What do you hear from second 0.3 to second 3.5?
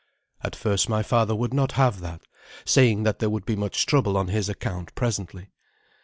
At first my father would not have that, saying that there would